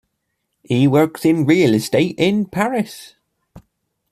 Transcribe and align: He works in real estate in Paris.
He 0.63 0.87
works 0.87 1.25
in 1.25 1.45
real 1.45 1.75
estate 1.75 2.15
in 2.17 2.47
Paris. 2.47 3.13